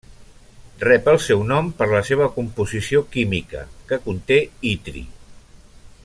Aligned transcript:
Rep 0.83 1.09
el 1.11 1.19
seu 1.25 1.43
nom 1.49 1.67
per 1.81 1.87
la 1.91 2.01
seva 2.07 2.29
composició 2.39 3.03
química, 3.17 3.61
que 3.91 4.03
conté 4.07 4.39
itri. 4.75 5.09